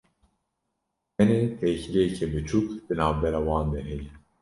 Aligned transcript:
tenê 1.15 1.41
têkiliyeke 1.59 2.25
biçûk 2.31 2.67
di 2.85 2.93
navbera 2.99 3.41
wan 3.47 3.65
de 3.73 3.79
heye. 3.87 4.09